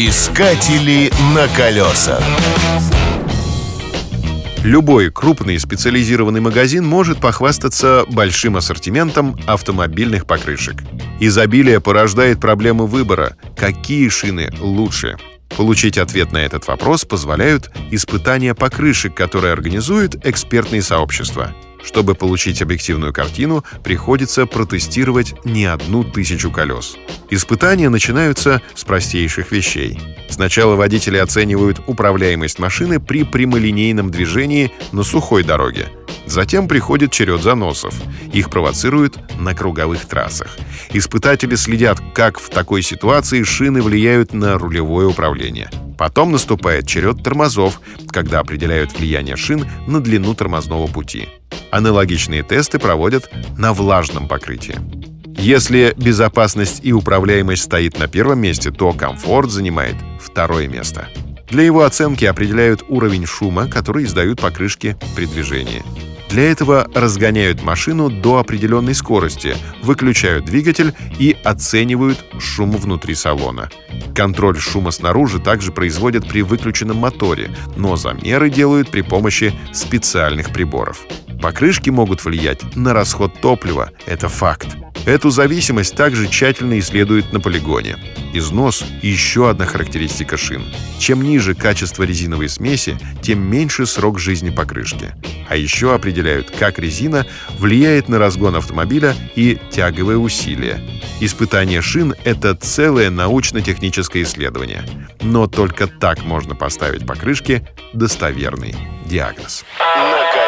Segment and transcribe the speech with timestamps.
[0.00, 2.22] Искатели на колесах.
[4.62, 10.84] Любой крупный специализированный магазин может похвастаться большим ассортиментом автомобильных покрышек.
[11.18, 15.16] Изобилие порождает проблемы выбора, какие шины лучше.
[15.56, 21.52] Получить ответ на этот вопрос позволяют испытания покрышек, которые организуют экспертные сообщества.
[21.82, 26.96] Чтобы получить объективную картину, приходится протестировать не одну тысячу колес.
[27.30, 29.98] Испытания начинаются с простейших вещей.
[30.28, 35.88] Сначала водители оценивают управляемость машины при прямолинейном движении на сухой дороге.
[36.26, 37.94] Затем приходит черед заносов.
[38.32, 40.58] Их провоцируют на круговых трассах.
[40.92, 45.70] Испытатели следят, как в такой ситуации шины влияют на рулевое управление.
[45.96, 51.28] Потом наступает черед тормозов, когда определяют влияние шин на длину тормозного пути.
[51.70, 54.76] Аналогичные тесты проводят на влажном покрытии.
[55.36, 61.08] Если безопасность и управляемость стоит на первом месте, то комфорт занимает второе место.
[61.48, 65.82] Для его оценки определяют уровень шума, который издают покрышки при движении.
[66.28, 73.70] Для этого разгоняют машину до определенной скорости, выключают двигатель и оценивают шум внутри салона.
[74.14, 81.06] Контроль шума снаружи также производят при выключенном моторе, но замеры делают при помощи специальных приборов.
[81.40, 84.76] Покрышки могут влиять на расход топлива, это факт.
[85.06, 87.96] Эту зависимость также тщательно исследуют на полигоне.
[88.34, 90.62] Износ– еще одна характеристика шин.
[90.98, 95.14] Чем ниже качество резиновой смеси, тем меньше срок жизни покрышки.
[95.48, 97.24] А еще определяют, как резина
[97.58, 100.80] влияет на разгон автомобиля и тяговое усилие.
[101.20, 104.84] Испытание шин— это целое научно-техническое исследование.
[105.22, 108.74] Но только так можно поставить покрышке достоверный
[109.06, 109.64] диагноз.
[109.78, 110.47] На